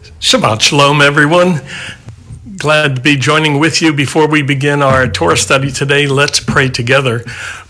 [0.00, 1.60] Shabbat Shalom, everyone.
[2.56, 3.92] Glad to be joining with you.
[3.92, 7.18] Before we begin our Torah study today, let's pray together.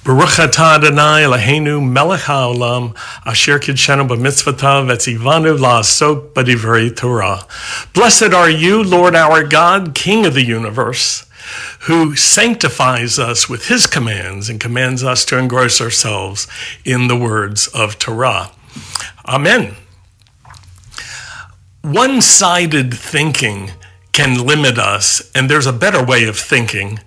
[0.04, 2.96] Baruch atah Adonai Eloheinu melech haolam
[3.26, 7.46] asher kidshenu b'mitzvotav etzivanu la'asok b'divrei Torah.
[7.94, 11.26] Blessed are you, Lord our God, King of the universe,
[11.80, 16.46] who sanctifies us with his commands and commands us to engross ourselves
[16.84, 18.52] in the words of Torah.
[19.26, 19.74] Amen.
[21.82, 23.70] One sided thinking
[24.12, 27.00] can limit us, and there's a better way of thinking.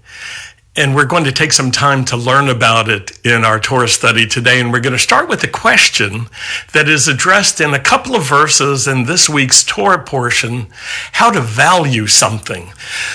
[0.75, 4.25] And we're going to take some time to learn about it in our Torah study
[4.25, 4.59] today.
[4.59, 6.25] And we're going to start with a question
[6.71, 10.65] that is addressed in a couple of verses in this week's Torah portion
[11.11, 12.73] how to value something.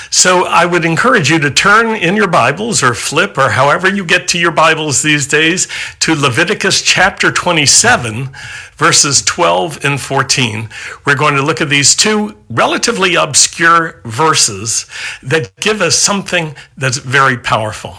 [0.09, 4.05] So I would encourage you to turn in your Bibles or flip or however you
[4.05, 5.67] get to your Bibles these days
[5.99, 8.31] to Leviticus chapter 27
[8.79, 10.71] verses 12 and 14.
[11.05, 14.87] We're going to look at these two relatively obscure verses
[15.23, 17.99] that give us something that's very powerful.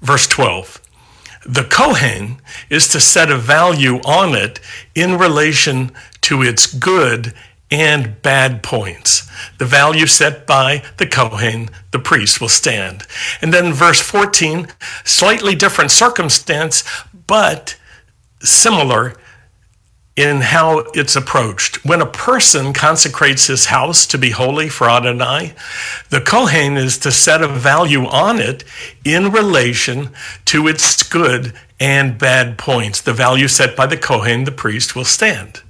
[0.00, 0.80] Verse 12.
[1.44, 4.60] The Kohen is to set a value on it
[4.94, 7.34] in relation to its good
[7.70, 9.28] and bad points.
[9.58, 13.04] The value set by the Kohen, the priest, will stand.
[13.40, 14.68] And then verse 14,
[15.04, 16.84] slightly different circumstance,
[17.26, 17.76] but
[18.40, 19.16] similar
[20.16, 21.84] in how it's approached.
[21.84, 25.54] When a person consecrates his house to be holy for Adonai,
[26.10, 28.62] the Kohen is to set a value on it
[29.04, 30.10] in relation
[30.46, 33.00] to its good and bad points.
[33.00, 35.62] The value set by the Kohen, the priest, will stand.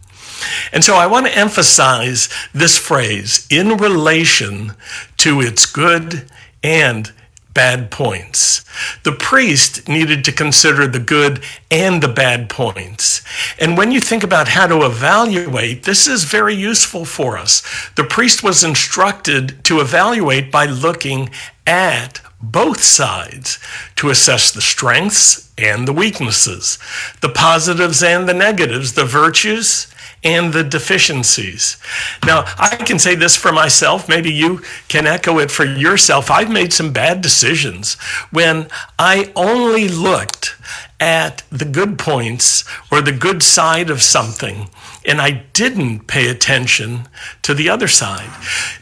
[0.73, 4.73] And so I want to emphasize this phrase in relation
[5.19, 6.29] to its good
[6.65, 7.13] and
[7.55, 8.65] bad points.
[9.03, 13.23] The priest needed to consider the good and the bad points.
[13.59, 17.63] And when you think about how to evaluate, this is very useful for us.
[17.97, 21.31] The priest was instructed to evaluate by looking
[21.67, 23.59] at both sides
[23.97, 26.79] to assess the strengths and the weaknesses,
[27.21, 29.87] the positives and the negatives, the virtues
[30.25, 31.77] and the deficiencies.
[32.25, 34.09] Now, I can say this for myself.
[34.09, 36.31] Maybe you can echo it for yourself.
[36.31, 37.95] I've made some bad decisions
[38.31, 38.69] when
[38.99, 40.57] I only looked
[41.01, 44.69] at the good points or the good side of something
[45.05, 47.09] and I didn't pay attention
[47.43, 48.31] to the other side.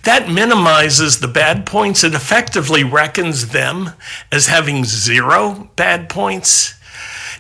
[0.05, 2.05] That minimizes the bad points.
[2.05, 3.93] It effectively reckons them
[4.31, 6.75] as having zero bad points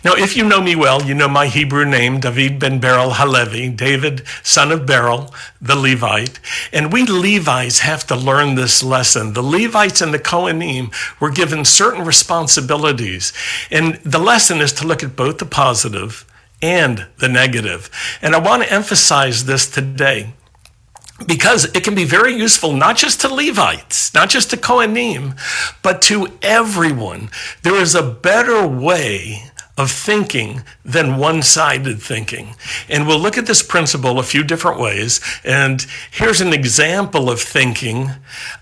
[0.03, 3.69] now, if you know me well, you know my Hebrew name, David ben Beryl Halevi,
[3.69, 6.41] David, son of Beryl, the Levite.
[6.73, 9.35] And we Levites have to learn this lesson.
[9.35, 10.91] The Levites and the Kohanim
[11.21, 13.35] were given certain responsibilities.
[13.71, 16.25] And the lesson is to look at both the positive
[16.63, 17.91] and the negative.
[18.23, 20.33] And I want to emphasize this today
[21.27, 25.39] because it can be very useful not just to Levites, not just to Kohanim,
[25.83, 27.31] but to everyone.
[27.63, 29.50] There is a better way
[29.81, 32.55] of thinking than one sided thinking.
[32.89, 35.21] And we'll look at this principle a few different ways.
[35.43, 38.11] And here's an example of thinking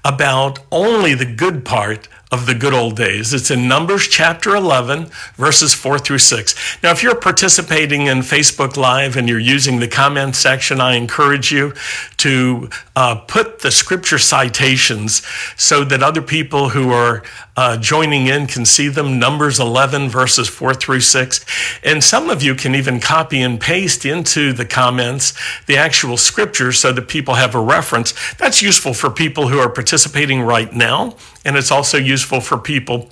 [0.04, 3.32] about only the good part of the good old days.
[3.32, 5.06] It's in Numbers chapter 11,
[5.36, 6.82] verses 4 through 6.
[6.82, 11.50] Now, if you're participating in Facebook Live and you're using the comment section, I encourage
[11.50, 11.72] you
[12.18, 15.22] to uh, put the scripture citations
[15.56, 17.22] so that other people who are
[17.56, 19.18] uh, joining in can see them.
[19.18, 21.46] Numbers 11, verses 4 through 6.
[21.82, 25.32] And some of you can even copy and paste into the comments
[25.66, 28.12] the actual scripture so that people have a reference.
[28.34, 31.16] That's useful for people who are participating right now
[31.48, 33.08] and it's also useful for people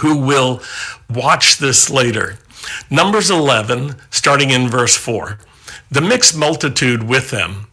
[0.00, 0.60] who will
[1.08, 2.36] watch this later.
[2.90, 5.38] Numbers 11, starting in verse 4.
[5.90, 7.68] The mixed multitude with them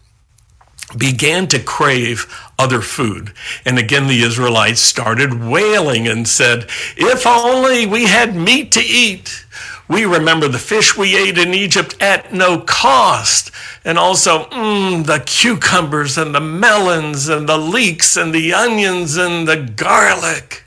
[0.98, 3.34] began to crave other food.
[3.66, 9.46] And again, the Israelites started wailing and said, If only we had meat to eat.
[9.90, 13.52] We remember the fish we ate in Egypt at no cost.
[13.86, 19.48] And also, mm, the cucumbers and the melons and the leeks and the onions and
[19.48, 20.64] the garlic.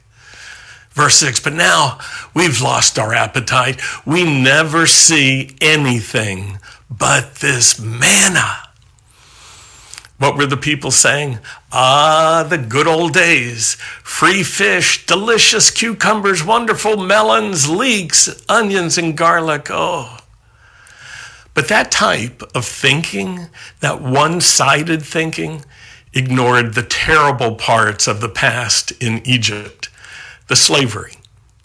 [0.93, 1.99] Verse 6 But now
[2.33, 3.81] we've lost our appetite.
[4.07, 6.59] We never see anything
[6.89, 8.59] but this manna.
[10.19, 11.39] What were the people saying?
[11.73, 13.75] Ah, the good old days.
[14.03, 19.69] Free fish, delicious cucumbers, wonderful melons, leeks, onions, and garlic.
[19.71, 20.18] Oh.
[21.59, 23.49] But that type of thinking,
[23.81, 25.65] that one sided thinking,
[26.13, 29.89] ignored the terrible parts of the past in Egypt
[30.47, 31.15] the slavery,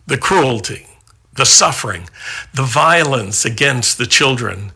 [0.08, 0.88] the cruelty,
[1.36, 2.10] the suffering,
[2.56, 4.72] the violence against the children,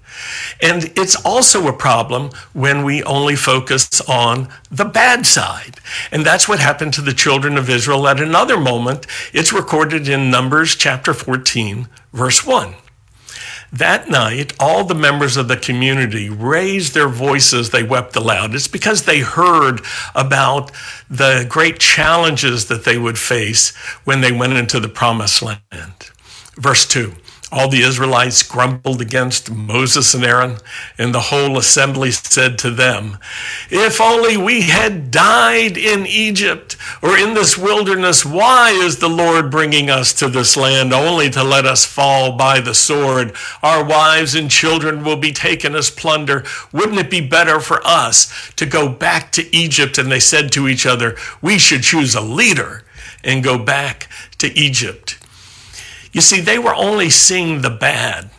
[0.61, 5.79] And it's also a problem when we only focus on the bad side.
[6.11, 9.07] And that's what happened to the children of Israel at another moment.
[9.33, 12.75] It's recorded in Numbers chapter 14, verse 1.
[13.71, 17.69] That night, all the members of the community raised their voices.
[17.69, 18.55] They wept aloud.
[18.55, 19.81] It's because they heard
[20.15, 20.71] about
[21.09, 23.75] the great challenges that they would face
[24.05, 26.11] when they went into the promised land.
[26.55, 27.13] Verse 2
[27.49, 30.57] all the Israelites grumbled against Moses and Aaron,
[30.97, 33.17] and the whole assembly said to them,
[33.69, 39.49] If only we had died in Egypt or in this wilderness, why is the Lord
[39.49, 43.33] bringing us to this land only to let us fall by the sword?
[43.63, 46.43] Our wives and children will be taken as plunder.
[46.73, 49.97] Wouldn't it be better for us to go back to Egypt?
[49.97, 52.83] And they said to each other, We should choose a leader
[53.23, 54.09] and go back
[54.39, 55.16] to Egypt.
[56.11, 58.29] You see, they were only seeing the bad,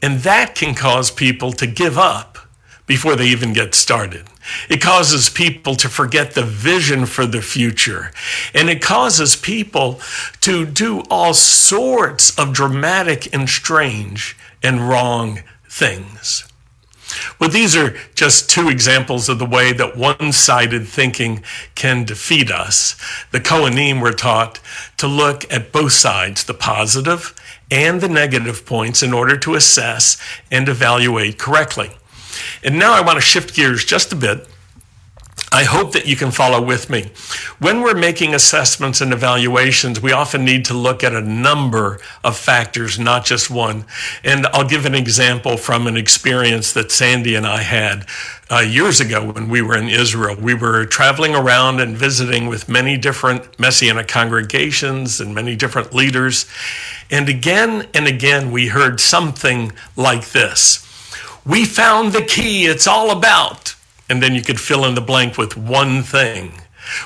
[0.00, 2.38] and that can cause people to give up
[2.86, 4.26] before they even get started.
[4.68, 8.10] It causes people to forget the vision for the future.
[8.52, 10.00] And it causes people
[10.40, 16.49] to do all sorts of dramatic and strange and wrong things.
[17.38, 21.42] Well, these are just two examples of the way that one sided thinking
[21.74, 22.96] can defeat us.
[23.32, 24.60] The Kohanim were taught
[24.98, 27.34] to look at both sides, the positive
[27.70, 30.16] and the negative points, in order to assess
[30.50, 31.90] and evaluate correctly.
[32.62, 34.46] And now I want to shift gears just a bit
[35.52, 37.10] I hope that you can follow with me.
[37.58, 42.36] When we're making assessments and evaluations, we often need to look at a number of
[42.36, 43.84] factors, not just one.
[44.22, 48.06] And I'll give an example from an experience that Sandy and I had
[48.48, 50.36] uh, years ago when we were in Israel.
[50.36, 56.46] We were traveling around and visiting with many different Messianic congregations and many different leaders.
[57.10, 60.86] And again and again, we heard something like this
[61.44, 63.74] We found the key, it's all about
[64.10, 66.60] and then you could fill in the blank with one thing.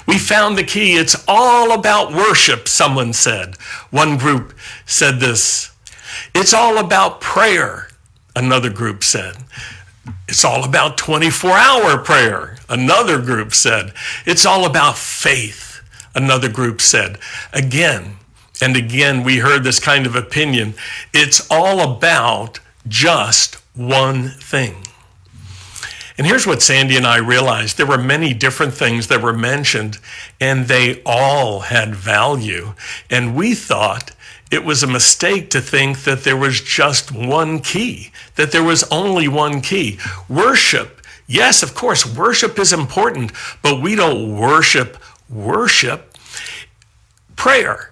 [0.07, 0.95] We found the key.
[0.95, 3.57] It's all about worship, someone said.
[3.91, 4.55] One group
[4.87, 5.71] said this.
[6.35, 7.89] It's all about prayer,
[8.35, 9.37] another group said.
[10.29, 13.93] It's all about 24 hour prayer, another group said.
[14.25, 15.83] It's all about faith,
[16.15, 17.19] another group said.
[17.53, 18.17] Again
[18.63, 20.75] and again, we heard this kind of opinion.
[21.13, 24.77] It's all about just one thing.
[26.17, 29.99] And here's what Sandy and I realized there were many different things that were mentioned,
[30.41, 32.75] and they all had value.
[33.11, 34.13] And we thought
[34.51, 38.85] it was a mistake to think that there was just one key, that there was
[38.93, 39.99] only one key.
[40.29, 43.33] Worship, yes, of course, worship is important,
[43.63, 44.97] but we don't worship
[45.29, 46.17] worship.
[47.37, 47.91] Prayer,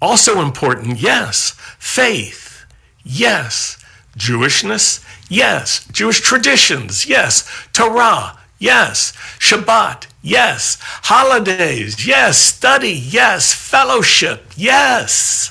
[0.00, 1.56] also important, yes.
[1.78, 2.64] Faith,
[3.02, 3.83] yes.
[4.16, 5.84] Jewishness, Yes.
[5.90, 7.06] Jewish traditions?
[7.06, 7.44] Yes.
[7.72, 8.38] Torah?
[8.58, 9.12] Yes.
[9.38, 10.06] Shabbat?
[10.22, 10.78] Yes.
[11.04, 12.06] Holidays?
[12.06, 12.38] Yes.
[12.38, 12.92] Study?
[12.92, 13.52] Yes.
[13.52, 14.52] Fellowship?
[14.56, 15.50] Yes.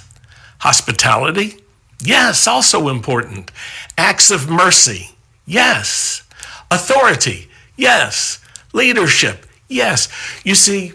[0.59, 1.57] Hospitality?
[2.01, 3.51] Yes, also important.
[3.97, 5.11] Acts of mercy?
[5.45, 6.23] Yes.
[6.71, 7.49] Authority?
[7.75, 8.39] Yes.
[8.73, 9.45] Leadership?
[9.67, 10.07] Yes.
[10.43, 10.93] You see,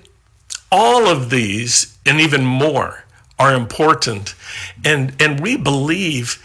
[0.70, 3.04] all of these and even more
[3.38, 4.34] are important.
[4.84, 6.42] And, and we believe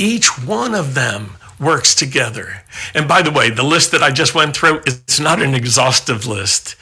[0.00, 2.62] each one of them works together.
[2.94, 6.26] And by the way, the list that I just went through, it's not an exhaustive
[6.26, 6.74] list.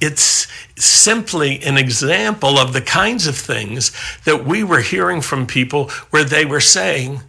[0.00, 3.92] It's simply an example of the kinds of things
[4.24, 7.20] that we were hearing from people where they were saying,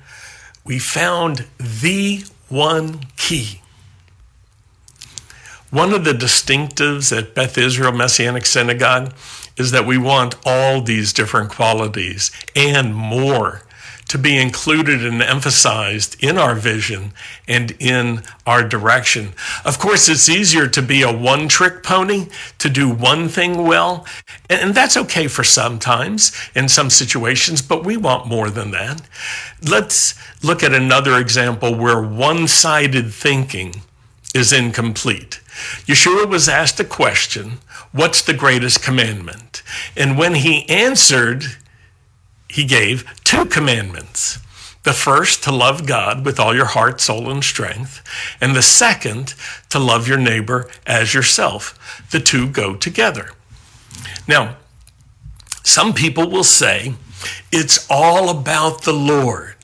[0.64, 3.60] we found the one key.
[5.72, 9.14] One of the distinctives at Beth Israel Messianic Synagogue
[9.58, 13.64] is that we want all these different qualities and more
[14.14, 17.12] to be included and emphasized in our vision
[17.48, 19.34] and in our direction.
[19.66, 22.28] Of course, it's easier to be a one trick pony,
[22.60, 24.06] to do one thing well,
[24.52, 29.02] and that's okay for sometimes in some situations, but we want more than that.
[29.68, 33.82] Let's look at another example where one sided thinking
[34.36, 35.42] is incomplete.
[35.88, 37.54] Yeshua was asked a question,
[37.92, 39.64] What's the greatest commandment?
[39.98, 41.46] And when he answered,
[42.54, 44.38] he gave two commandments.
[44.84, 48.04] The first, to love God with all your heart, soul, and strength.
[48.40, 49.34] And the second,
[49.70, 52.06] to love your neighbor as yourself.
[52.12, 53.32] The two go together.
[54.28, 54.58] Now,
[55.64, 56.94] some people will say
[57.52, 59.56] it's all about the Lord.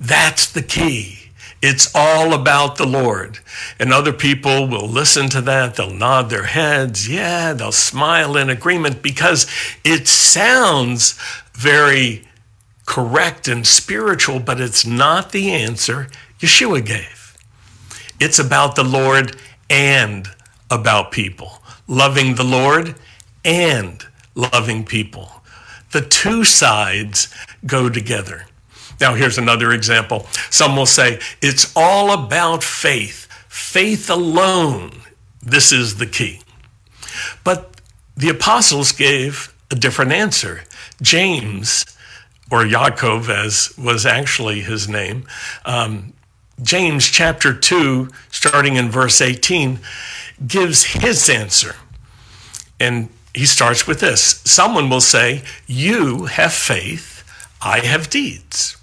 [0.00, 1.18] That's the key.
[1.60, 3.40] It's all about the Lord.
[3.78, 5.74] And other people will listen to that.
[5.74, 7.06] They'll nod their heads.
[7.06, 9.46] Yeah, they'll smile in agreement because
[9.84, 11.18] it sounds
[11.58, 12.24] very
[12.86, 17.36] correct and spiritual, but it's not the answer Yeshua gave.
[18.20, 19.36] It's about the Lord
[19.68, 20.28] and
[20.70, 22.94] about people, loving the Lord
[23.44, 25.42] and loving people.
[25.90, 27.34] The two sides
[27.66, 28.46] go together.
[29.00, 30.26] Now, here's another example.
[30.50, 33.26] Some will say, it's all about faith.
[33.48, 34.92] Faith alone.
[35.42, 36.40] This is the key.
[37.42, 37.80] But
[38.16, 40.62] the apostles gave a different answer.
[41.00, 41.84] James,
[42.50, 45.26] or Yaakov, as was actually his name,
[45.64, 46.12] um,
[46.62, 49.78] James chapter 2, starting in verse 18,
[50.46, 51.76] gives his answer.
[52.80, 57.24] And he starts with this Someone will say, You have faith,
[57.62, 58.76] I have deeds.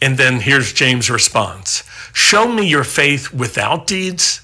[0.00, 4.42] And then here's James' response Show me your faith without deeds.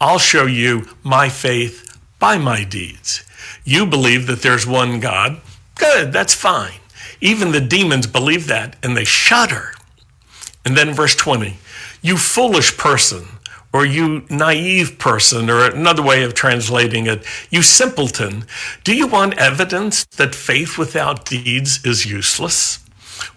[0.00, 3.24] I'll show you my faith by my deeds.
[3.64, 5.40] You believe that there's one God.
[5.80, 6.74] Good, that's fine.
[7.22, 9.72] Even the demons believe that and they shudder.
[10.64, 11.56] And then verse 20,
[12.02, 13.24] you foolish person,
[13.72, 18.44] or you naive person, or another way of translating it, you simpleton,
[18.84, 22.80] do you want evidence that faith without deeds is useless?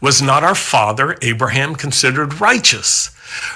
[0.01, 3.07] Was not our father Abraham considered righteous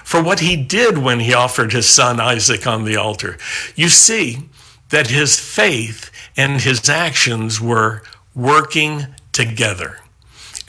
[0.04, 3.38] for what he did when he offered his son Isaac on the altar?
[3.76, 4.50] You see
[4.90, 8.02] that his faith and his actions were
[8.38, 10.00] working together.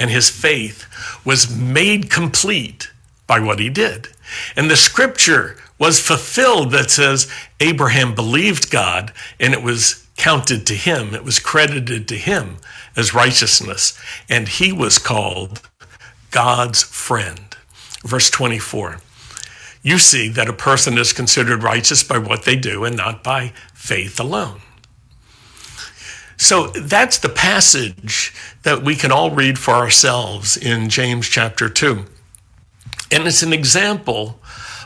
[0.01, 0.87] And his faith
[1.25, 2.91] was made complete
[3.27, 4.09] by what he did.
[4.57, 10.75] And the scripture was fulfilled that says Abraham believed God and it was counted to
[10.75, 12.57] him, it was credited to him
[12.97, 13.97] as righteousness.
[14.29, 15.61] And he was called
[16.33, 17.57] God's friend.
[18.05, 19.01] Verse 24.
[19.83, 23.53] You see that a person is considered righteous by what they do and not by
[23.75, 24.61] faith alone.
[26.38, 32.04] So that's the passage that we can all read for ourselves in James chapter 2.
[33.11, 34.40] And it's an example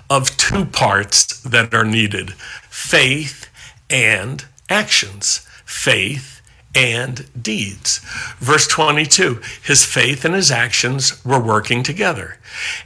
[0.08, 3.48] of two parts that are needed faith
[3.90, 5.46] and actions.
[5.64, 6.40] Faith
[6.74, 8.00] and deeds.
[8.38, 12.38] Verse 22 his faith and his actions were working together.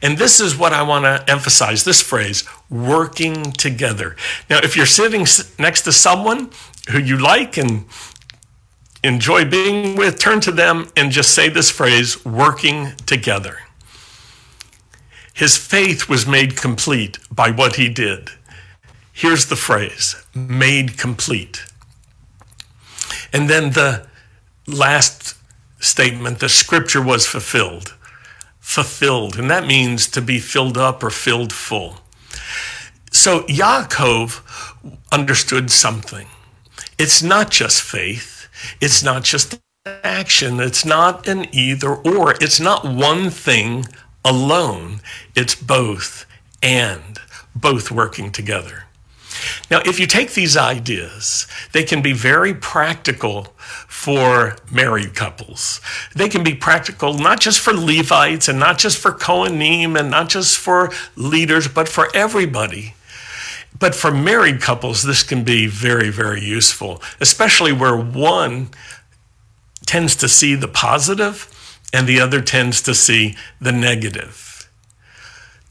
[0.02, 4.16] And this is what I want to emphasize this phrase working together.
[4.50, 5.26] Now, if you're sitting
[5.58, 6.50] next to someone
[6.90, 7.87] who you like and
[9.03, 13.59] enjoy being with, turn to them and just say this phrase working together.
[15.33, 18.31] His faith was made complete by what he did.
[19.12, 21.65] Here's the phrase made complete.
[23.33, 24.07] And then the
[24.67, 25.37] last
[25.79, 27.95] statement the scripture was fulfilled.
[28.61, 29.38] Fulfilled.
[29.38, 31.99] And that means to be filled up or filled full.
[33.12, 34.41] So Yaakov
[35.12, 36.26] understood something.
[36.99, 38.36] It's not just faith,
[38.81, 43.85] it's not just action, it's not an either or, it's not one thing
[44.25, 45.01] alone,
[45.35, 46.27] it's both
[46.63, 47.21] and
[47.55, 48.85] both working together.
[49.71, 53.55] Now, if you take these ideas, they can be very practical
[53.87, 55.81] for married couples.
[56.15, 60.29] They can be practical not just for Levites and not just for Kohanim and not
[60.29, 62.95] just for leaders, but for everybody.
[63.78, 68.71] But for married couples, this can be very, very useful, especially where one
[69.87, 71.52] tends to see the positive
[71.92, 74.68] and the other tends to see the negative.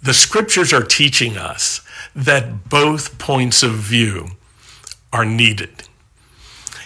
[0.02, 1.82] The scriptures are teaching us
[2.16, 4.32] that both points of view
[5.12, 5.88] are needed.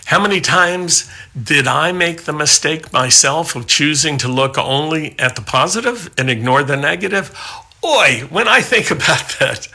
[0.05, 1.09] How many times
[1.41, 6.29] did I make the mistake myself of choosing to look only at the positive and
[6.29, 7.38] ignore the negative?
[7.85, 9.67] Oi, when I think about that,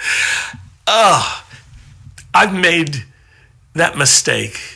[0.87, 1.45] oh,
[2.33, 3.05] I've made
[3.75, 4.75] that mistake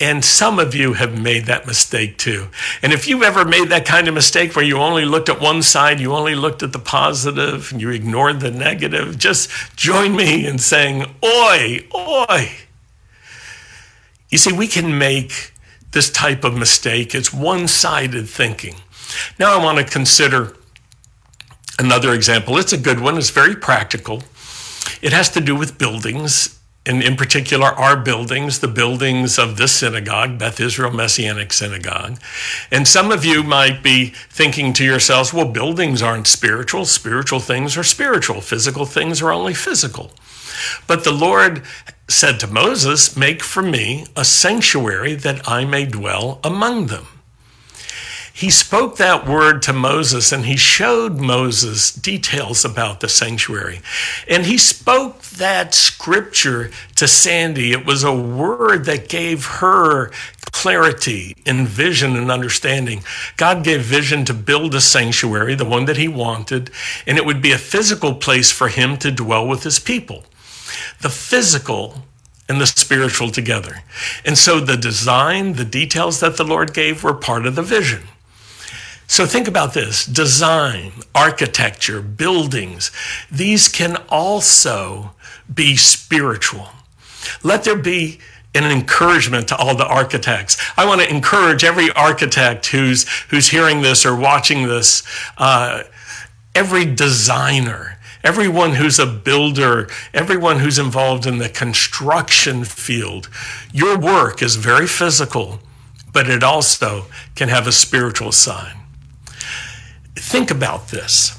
[0.00, 2.48] and some of you have made that mistake too.
[2.82, 5.60] And if you've ever made that kind of mistake where you only looked at one
[5.62, 10.46] side, you only looked at the positive, and you ignored the negative, just join me
[10.46, 12.50] in saying, Oi, oi.
[14.30, 15.52] You see, we can make
[15.92, 17.14] this type of mistake.
[17.14, 18.76] It's one sided thinking.
[19.38, 20.56] Now, I want to consider
[21.78, 22.56] another example.
[22.56, 24.22] It's a good one, it's very practical.
[25.02, 29.72] It has to do with buildings and in particular our buildings, the buildings of this
[29.72, 32.18] synagogue, Beth Israel Messianic Synagogue.
[32.70, 36.86] And some of you might be thinking to yourselves, well, buildings aren't spiritual.
[36.86, 38.40] Spiritual things are spiritual.
[38.40, 40.10] Physical things are only physical.
[40.86, 41.62] But the Lord
[42.08, 47.06] said to Moses, Make for me a sanctuary that I may dwell among them
[48.40, 53.82] he spoke that word to Moses and he showed Moses details about the sanctuary.
[54.26, 57.72] And he spoke that scripture to Sandy.
[57.72, 60.10] It was a word that gave her
[60.52, 63.02] clarity and vision and understanding.
[63.36, 66.70] God gave vision to build a sanctuary, the one that he wanted,
[67.06, 70.24] and it would be a physical place for him to dwell with his people.
[71.02, 72.06] The physical
[72.48, 73.82] and the spiritual together.
[74.24, 78.04] And so the design, the details that the Lord gave were part of the vision.
[79.10, 82.92] So think about this design, architecture, buildings,
[83.28, 85.14] these can also
[85.52, 86.68] be spiritual.
[87.42, 88.20] Let there be
[88.54, 90.58] an encouragement to all the architects.
[90.76, 95.02] I want to encourage every architect who's who's hearing this or watching this,
[95.38, 95.82] uh,
[96.54, 103.28] every designer, everyone who's a builder, everyone who's involved in the construction field.
[103.72, 105.58] Your work is very physical,
[106.12, 108.79] but it also can have a spiritual side.
[110.30, 111.36] Think about this.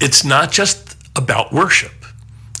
[0.00, 2.06] It's not just about worship.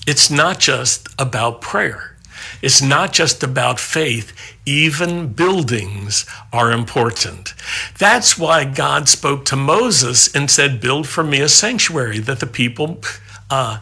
[0.06, 2.18] It's not just about prayer.
[2.60, 4.34] It's not just about faith.
[4.66, 7.54] Even buildings are important.
[7.98, 12.46] That's why God spoke to Moses and said, Build for me a sanctuary that the
[12.46, 13.00] people,
[13.48, 13.78] uh,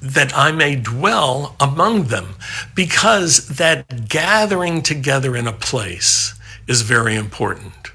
[0.00, 2.36] that I may dwell among them.
[2.74, 6.32] Because that gathering together in a place
[6.66, 7.90] is very important.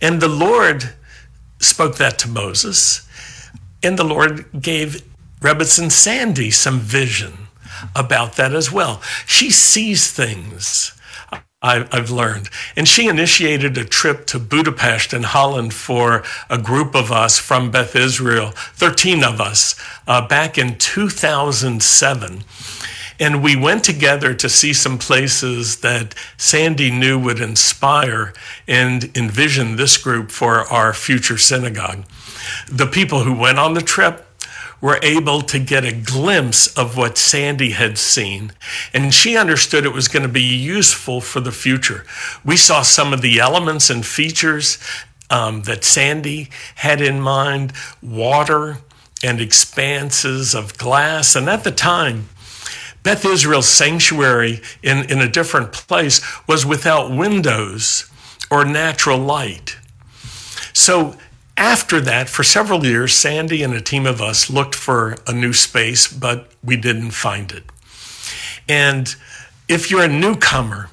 [0.00, 0.94] And the Lord
[1.60, 3.06] spoke that to Moses,
[3.82, 5.02] and the Lord gave
[5.40, 7.48] Rebbetzin Sandy some vision
[7.94, 9.00] about that as well.
[9.26, 10.92] She sees things.
[11.62, 12.48] I've learned.
[12.74, 17.70] And she initiated a trip to Budapest in Holland for a group of us from
[17.70, 19.74] Beth Israel, 13 of us,
[20.06, 22.44] uh, back in 2007.
[23.20, 28.32] And we went together to see some places that Sandy knew would inspire
[28.66, 32.04] and envision this group for our future synagogue.
[32.66, 34.26] The people who went on the trip
[34.80, 38.52] were able to get a glimpse of what Sandy had seen,
[38.94, 42.06] and she understood it was going to be useful for the future.
[42.44, 44.78] We saw some of the elements and features
[45.28, 48.78] um, that Sandy had in mind water
[49.22, 51.36] and expanses of glass.
[51.36, 52.30] And at the time,
[53.02, 58.10] Beth Israel's sanctuary in, in a different place was without windows
[58.50, 59.76] or natural light.
[60.72, 61.16] So
[61.56, 65.52] after that, for several years, Sandy and a team of us looked for a new
[65.52, 67.64] space, but we didn't find it.
[68.68, 69.14] And
[69.68, 70.90] if you're a newcomer,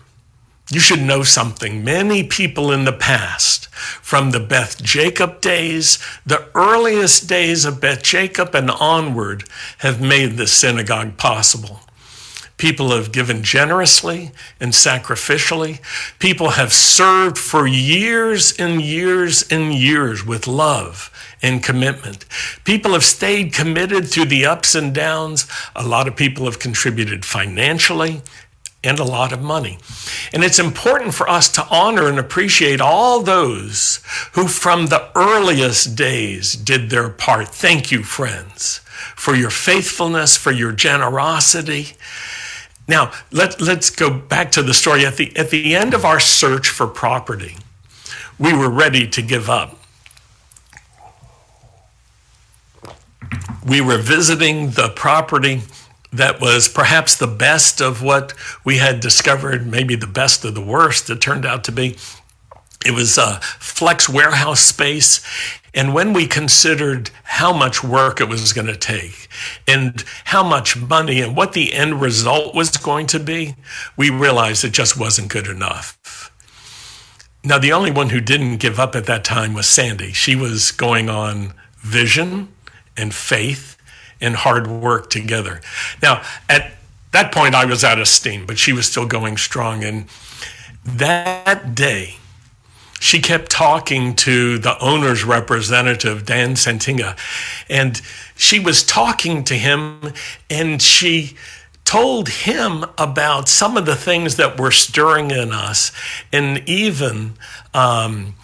[0.71, 1.83] you should know something.
[1.83, 8.03] Many people in the past, from the Beth Jacob days, the earliest days of Beth
[8.03, 9.45] Jacob and onward,
[9.79, 11.81] have made this synagogue possible.
[12.57, 15.79] People have given generously and sacrificially.
[16.17, 22.25] People have served for years and years and years with love and commitment.
[22.63, 25.47] People have stayed committed through the ups and downs.
[25.75, 28.23] A lot of people have contributed financially
[28.83, 29.77] and a lot of money.
[30.33, 34.01] And it's important for us to honor and appreciate all those
[34.33, 37.49] who, from the earliest days, did their part.
[37.49, 38.79] Thank you, friends,
[39.15, 41.97] for your faithfulness, for your generosity.
[42.87, 45.05] Now, let, let's go back to the story.
[45.05, 47.57] At the, at the end of our search for property,
[48.39, 49.79] we were ready to give up.
[53.65, 55.63] We were visiting the property
[56.13, 60.61] that was perhaps the best of what we had discovered, maybe the best of the
[60.61, 61.97] worst, it turned out to be.
[62.85, 65.19] It was a flex warehouse space.
[65.77, 69.27] And when we considered how much work it was going to take
[69.67, 73.55] and how much money and what the end result was going to be,
[73.95, 76.31] we realized it just wasn't good enough.
[77.43, 80.13] Now, the only one who didn't give up at that time was Sandy.
[80.13, 82.47] She was going on vision
[82.97, 83.77] and faith
[84.19, 85.61] and hard work together.
[86.01, 86.71] Now, at
[87.11, 89.83] that point, I was out of steam, but she was still going strong.
[89.83, 90.07] And
[90.83, 92.15] that day,
[92.99, 97.17] she kept talking to the owner's representative, Dan Santinga,
[97.69, 98.01] and
[98.35, 100.13] she was talking to him
[100.49, 101.35] and she
[101.85, 105.91] told him about some of the things that were stirring in us
[106.33, 107.33] and even
[107.73, 108.35] um,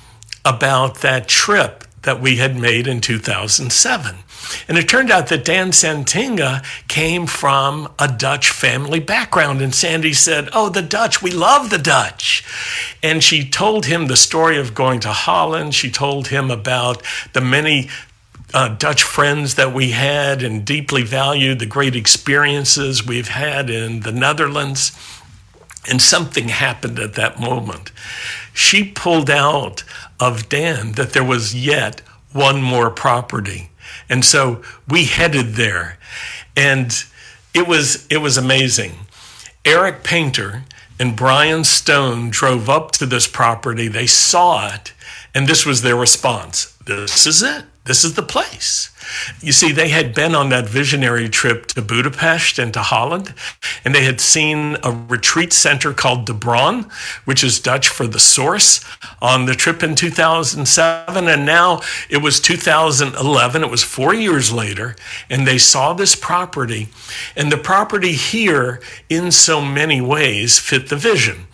[0.45, 4.15] about that trip that we had made in 2007.
[4.67, 9.61] And it turned out that Dan Santinga came from a Dutch family background.
[9.61, 12.43] And Sandy said, Oh, the Dutch, we love the Dutch.
[13.01, 15.75] And she told him the story of going to Holland.
[15.75, 17.01] She told him about
[17.33, 17.89] the many
[18.53, 24.01] uh, Dutch friends that we had and deeply valued the great experiences we've had in
[24.01, 24.91] the Netherlands.
[25.89, 27.91] And something happened at that moment.
[28.53, 29.83] She pulled out
[30.19, 32.01] of Dan that there was yet
[32.31, 33.69] one more property
[34.13, 35.97] and so we headed there.
[36.55, 37.03] And
[37.55, 38.91] it was it was amazing.
[39.65, 40.65] Eric Painter
[40.99, 43.87] and Brian Stone drove up to this property.
[43.87, 44.93] They saw it,
[45.33, 47.65] and this was their response This is it.
[47.85, 48.91] This is the place.
[49.41, 53.33] You see, they had been on that visionary trip to Budapest and to Holland,
[53.83, 56.89] and they had seen a retreat center called De Bron,
[57.25, 58.83] which is Dutch for the source,
[59.21, 61.27] on the trip in 2007.
[61.27, 64.95] And now it was 2011, it was four years later,
[65.29, 66.89] and they saw this property.
[67.35, 71.47] And the property here, in so many ways, fit the vision.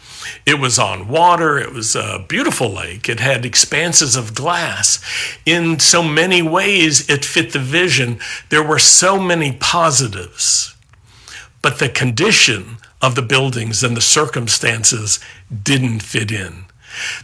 [0.45, 1.57] It was on water.
[1.57, 3.07] It was a beautiful lake.
[3.07, 5.03] It had expanses of glass.
[5.45, 8.19] In so many ways, it fit the vision.
[8.49, 10.75] There were so many positives.
[11.61, 15.19] But the condition of the buildings and the circumstances
[15.63, 16.65] didn't fit in.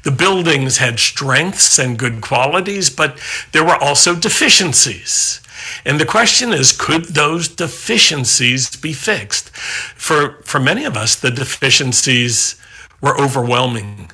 [0.04, 3.20] The buildings had strengths and good qualities, but
[3.52, 5.42] there were also deficiencies.
[5.84, 9.50] And the question is, could those deficiencies be fixed?
[9.56, 12.56] For, for many of us, the deficiencies
[13.02, 14.12] were overwhelming.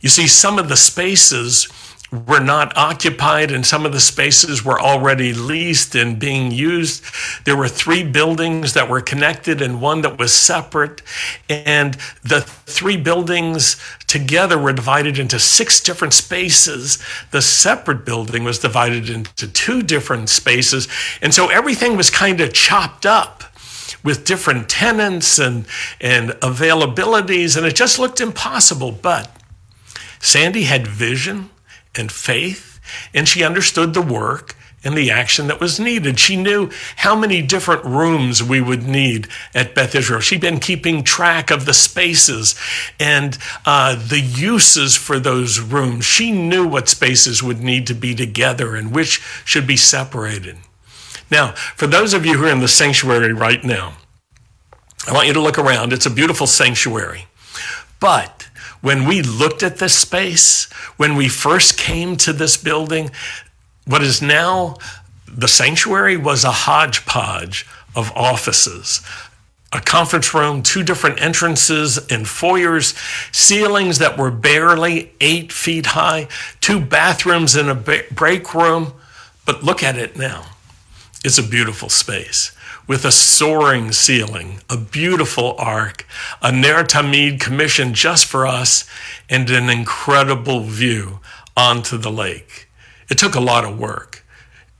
[0.00, 1.68] You see, some of the spaces
[2.12, 7.02] were not occupied and some of the spaces were already leased and being used.
[7.44, 11.02] There were three buildings that were connected and one that was separate.
[11.48, 17.02] And the three buildings together were divided into six different spaces.
[17.32, 20.86] The separate building was divided into two different spaces.
[21.20, 23.42] And so everything was kind of chopped up
[24.06, 25.66] with different tenants and,
[26.00, 28.92] and availabilities, and it just looked impossible.
[28.92, 29.30] But
[30.20, 31.50] Sandy had vision
[31.96, 32.80] and faith,
[33.12, 36.20] and she understood the work and the action that was needed.
[36.20, 40.20] She knew how many different rooms we would need at Beth Israel.
[40.20, 42.54] She'd been keeping track of the spaces
[43.00, 46.04] and uh, the uses for those rooms.
[46.04, 50.58] She knew what spaces would need to be together and which should be separated.
[51.30, 53.94] Now, for those of you who are in the sanctuary right now,
[55.08, 55.92] I want you to look around.
[55.92, 57.26] It's a beautiful sanctuary.
[58.00, 58.48] But
[58.80, 60.64] when we looked at this space,
[60.96, 63.10] when we first came to this building,
[63.86, 64.76] what is now
[65.28, 69.00] the sanctuary was a hodgepodge of offices,
[69.72, 72.94] a conference room, two different entrances and foyers,
[73.32, 76.28] ceilings that were barely eight feet high,
[76.60, 78.92] two bathrooms and a break room.
[79.44, 80.46] But look at it now.
[81.26, 82.52] It's a beautiful space
[82.86, 86.06] with a soaring ceiling, a beautiful ark,
[86.40, 88.88] a Ner Tamid commissioned just for us,
[89.28, 91.18] and an incredible view
[91.56, 92.68] onto the lake.
[93.10, 94.24] It took a lot of work.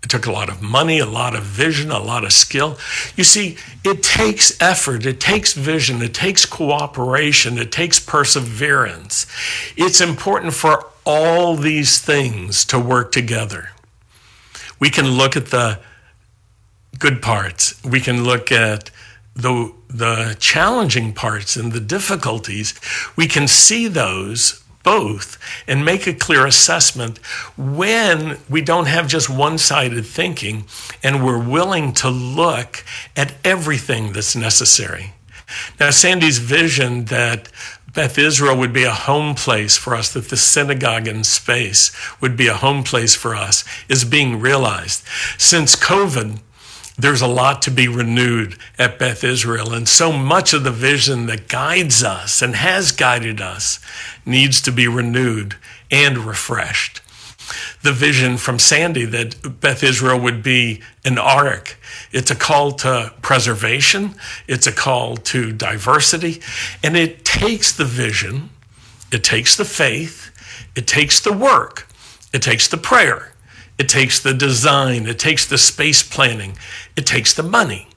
[0.04, 2.78] It took a lot of money, a lot of vision, a lot of skill.
[3.16, 9.26] You see, it takes effort, it takes vision, it takes cooperation, it takes perseverance.
[9.76, 13.70] It's important for all these things to work together.
[14.78, 15.80] We can look at the
[16.98, 17.82] good parts.
[17.84, 18.90] We can look at
[19.34, 22.74] the the challenging parts and the difficulties.
[23.16, 27.18] We can see those both and make a clear assessment
[27.56, 30.64] when we don't have just one-sided thinking
[31.02, 32.84] and we're willing to look
[33.16, 35.12] at everything that's necessary.
[35.80, 37.48] Now, Sandy's vision that
[37.92, 42.36] Beth Israel would be a home place for us, that the synagogue in space would
[42.36, 45.02] be a home place for us, is being realized.
[45.38, 46.40] Since COVID,
[46.98, 49.72] there's a lot to be renewed at Beth Israel.
[49.72, 53.80] And so much of the vision that guides us and has guided us
[54.24, 55.56] needs to be renewed
[55.90, 57.02] and refreshed.
[57.82, 61.78] The vision from Sandy that Beth Israel would be an ark.
[62.12, 64.14] It's a call to preservation.
[64.48, 66.40] It's a call to diversity.
[66.82, 68.50] And it takes the vision,
[69.12, 70.32] it takes the faith,
[70.74, 71.86] it takes the work,
[72.32, 73.32] it takes the prayer,
[73.78, 76.56] it takes the design, it takes the space planning,
[76.96, 77.88] it takes the money,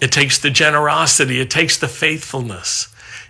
[0.00, 2.88] it takes the generosity, it takes the faithfulness,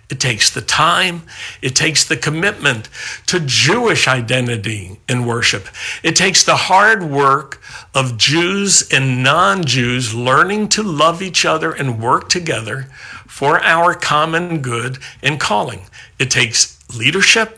[0.09, 1.23] it takes the time,
[1.61, 2.87] it takes the commitment
[3.25, 5.67] to Jewish identity and worship.
[6.01, 7.61] It takes the hard work
[7.93, 12.83] of Jews and non Jews learning to love each other and work together
[13.27, 15.81] for our common good and calling.
[16.17, 17.56] It takes leadership,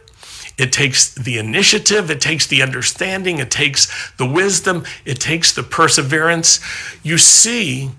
[0.59, 5.63] it takes the initiative, it takes the understanding, it takes the wisdom, it takes the
[5.63, 6.59] perseverance.
[7.01, 7.91] You see,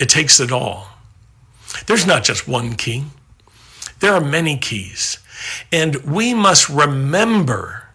[0.00, 0.88] it takes it all.
[1.86, 3.04] There's not just one key,
[4.00, 5.18] there are many keys.
[5.72, 7.88] And we must remember,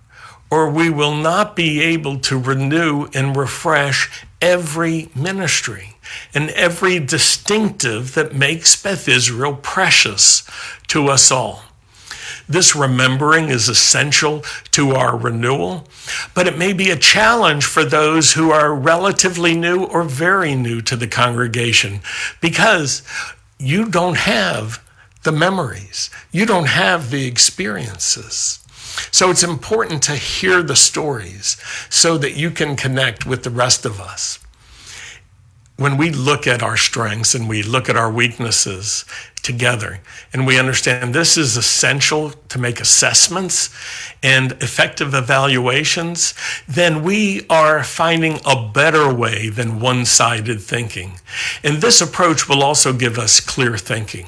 [0.50, 5.98] or we will not be able to renew and refresh every ministry
[6.34, 10.44] and every distinctive that makes Beth Israel precious
[10.88, 11.64] to us all.
[12.50, 15.88] This remembering is essential to our renewal,
[16.34, 20.82] but it may be a challenge for those who are relatively new or very new
[20.82, 22.02] to the congregation
[22.42, 23.04] because
[23.60, 24.84] you don't have
[25.22, 26.10] the memories.
[26.32, 28.66] You don't have the experiences.
[29.12, 31.56] So it's important to hear the stories
[31.90, 34.40] so that you can connect with the rest of us.
[35.80, 39.06] When we look at our strengths and we look at our weaknesses
[39.42, 40.02] together
[40.34, 43.74] and we understand this is essential to make assessments
[44.22, 46.34] and effective evaluations,
[46.68, 51.14] then we are finding a better way than one sided thinking.
[51.64, 54.28] And this approach will also give us clear thinking.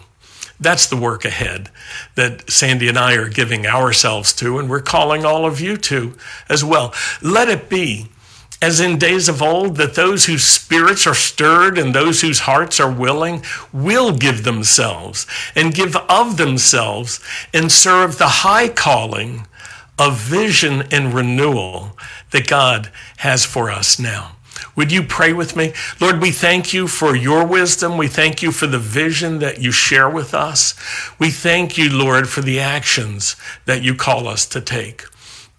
[0.58, 1.70] That's the work ahead
[2.16, 6.16] that Sandy and I are giving ourselves to, and we're calling all of you to
[6.48, 6.94] as well.
[7.22, 8.08] Let it be
[8.62, 12.80] as in days of old, that those whose spirits are stirred and those whose hearts
[12.80, 13.44] are willing
[13.74, 17.20] will give themselves and give of themselves
[17.54, 19.48] and serve the high calling
[19.98, 21.98] of vision and renewal
[22.32, 24.36] that God has for us now.
[24.76, 25.74] Would you pray with me?
[26.00, 27.98] Lord, we thank you for your wisdom.
[27.98, 30.76] We thank you for the vision that you share with us.
[31.20, 35.06] We thank you, Lord, for the actions that you call us to take.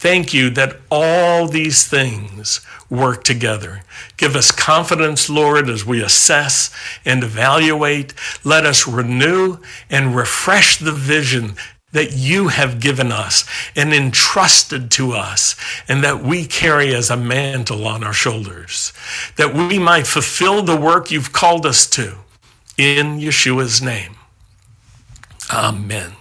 [0.03, 2.61] Thank you that all these things
[2.91, 3.85] work together.
[4.17, 8.13] Give us confidence, Lord, as we assess and evaluate.
[8.43, 11.55] Let us renew and refresh the vision
[11.93, 13.45] that you have given us
[13.77, 15.55] and entrusted to us,
[15.87, 18.93] and that we carry as a mantle on our shoulders,
[19.37, 22.17] that we might fulfill the work you've called us to.
[22.77, 24.17] In Yeshua's name.
[25.53, 26.15] Amen.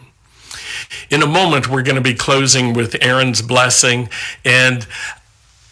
[1.11, 4.07] In a moment, we're going to be closing with Aaron's blessing,
[4.45, 4.87] and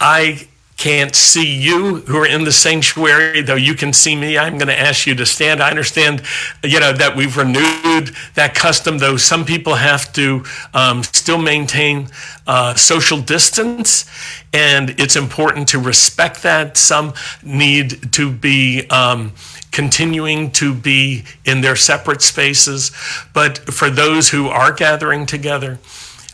[0.01, 4.37] I can't see you who are in the sanctuary, though you can see me.
[4.37, 5.63] I'm going to ask you to stand.
[5.63, 6.23] I understand,
[6.61, 12.09] you know, that we've renewed that custom, though some people have to um, still maintain
[12.45, 14.09] uh, social distance,
[14.51, 16.75] and it's important to respect that.
[16.75, 18.85] Some need to be.
[18.89, 19.31] Um,
[19.71, 22.91] continuing to be in their separate spaces.
[23.33, 25.79] But for those who are gathering together,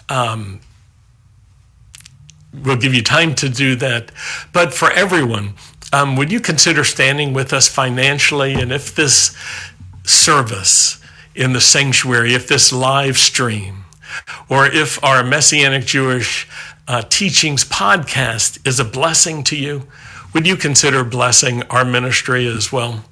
[0.09, 0.59] um,
[2.53, 4.11] we'll give you time to do that.
[4.53, 5.53] But for everyone,
[5.91, 8.53] um, would you consider standing with us financially?
[8.53, 9.35] And if this
[10.03, 11.01] service
[11.33, 13.85] in the sanctuary, if this live stream,
[14.49, 16.47] or if our Messianic Jewish
[16.87, 19.87] uh, Teachings podcast is a blessing to you,
[20.33, 23.03] would you consider blessing our ministry as well?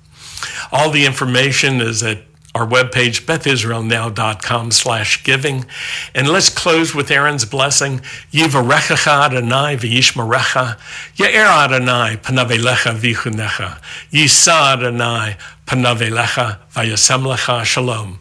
[0.71, 2.19] All the information is at
[2.55, 5.65] our webpage, bethisraelnow.com slash giving.
[6.13, 7.99] And let's close with Aaron's blessing.
[8.31, 10.77] Yivarechacha Adonai v'yishmarecha.
[11.15, 13.81] Ya'er Adonai panavelecha v'chunecha.
[14.11, 18.19] Yisa Adonai panavelecha v'yasem shalom.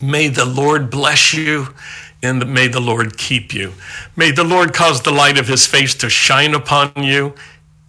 [0.00, 1.74] May the Lord bless you
[2.22, 3.74] and may the Lord keep you.
[4.16, 7.34] May the Lord cause the light of his face to shine upon you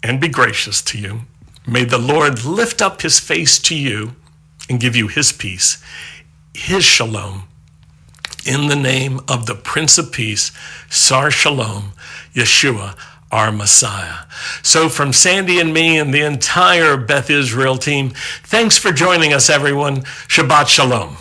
[0.03, 1.21] and be gracious to you.
[1.67, 4.15] May the Lord lift up his face to you
[4.69, 5.83] and give you his peace,
[6.53, 7.43] his shalom,
[8.45, 10.51] in the name of the Prince of Peace,
[10.89, 11.93] Sar Shalom,
[12.33, 12.95] Yeshua,
[13.31, 14.25] our Messiah.
[14.61, 18.11] So, from Sandy and me and the entire Beth Israel team,
[18.43, 20.01] thanks for joining us, everyone.
[20.27, 21.17] Shabbat Shalom.